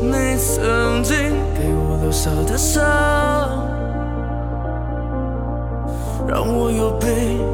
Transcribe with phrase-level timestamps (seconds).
[0.00, 1.16] 你曾经
[1.54, 2.82] 给我留下的伤，
[6.26, 7.06] 让我有比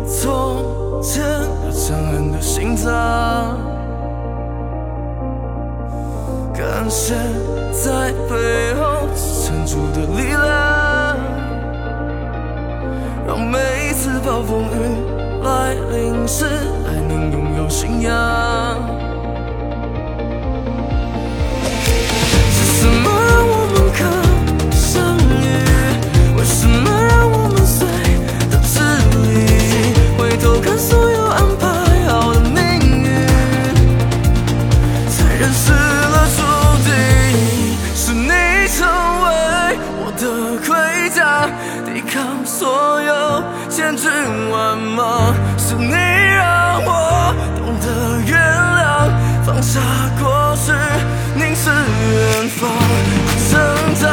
[0.07, 1.25] 从前
[1.63, 3.59] 更强悍的心脏。
[6.55, 7.15] 感谢
[7.73, 11.17] 在背后支撑住的力量，
[13.27, 14.75] 让每一次暴风雨
[15.43, 16.45] 来临时
[16.87, 19.06] 还能拥有信仰。
[44.97, 45.35] 吗。
[45.59, 47.87] 是你让我懂得
[48.27, 48.33] 原
[48.79, 49.13] 谅，
[49.45, 49.79] 放下
[50.19, 50.73] 过去，
[51.35, 52.67] 凝视远方，
[53.51, 53.55] 挣
[54.01, 54.05] 扎，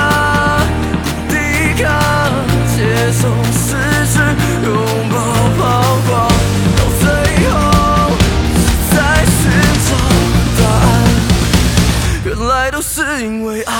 [1.06, 1.34] 不抵
[1.82, 1.88] 抗，
[2.76, 2.76] 接
[3.14, 3.22] 受
[3.54, 3.66] 失
[4.12, 4.20] 去，
[4.66, 4.70] 拥
[5.10, 5.16] 抱
[5.58, 5.62] 彷
[6.06, 6.12] 徨，
[6.76, 7.04] 到最
[7.48, 7.50] 后
[8.60, 8.96] 是在
[9.40, 9.42] 寻
[9.88, 9.90] 找
[10.60, 10.86] 答案。
[12.26, 13.72] 原来都是因为爱。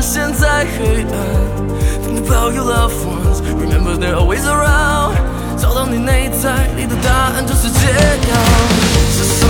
[0.00, 1.12] 现在黑暗
[2.04, 5.16] ？Think about your loved ones, remember they're always around。
[5.58, 7.86] 找到你内在里的答案就是解
[8.30, 9.47] 药。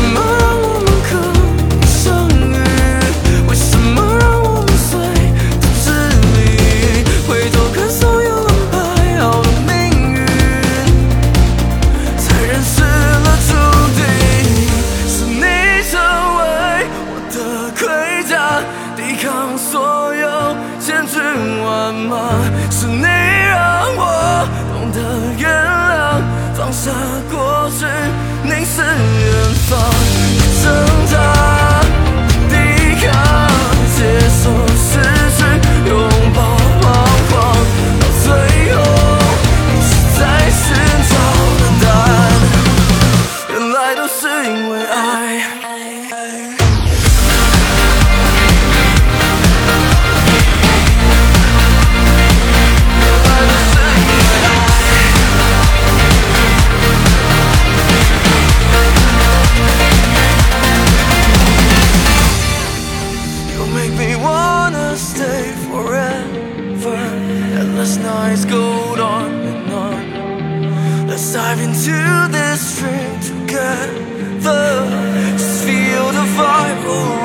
[18.18, 18.60] 回家，
[18.96, 21.22] 抵抗所有千军
[21.64, 22.16] 万马。
[22.68, 24.98] 是你让我懂得
[25.38, 26.20] 原谅，
[26.52, 26.90] 放下
[27.30, 27.86] 过去，
[28.42, 29.78] 凝视远方，
[71.68, 73.88] into this room to get
[74.42, 77.17] the field of our.